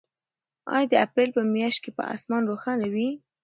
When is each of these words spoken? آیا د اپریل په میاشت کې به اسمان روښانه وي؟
آیا 0.75 0.87
د 0.91 0.93
اپریل 1.05 1.31
په 1.37 1.41
میاشت 1.53 1.79
کې 1.83 1.91
به 1.97 2.03
اسمان 2.15 2.41
روښانه 2.49 2.87
وي؟ 2.93 3.09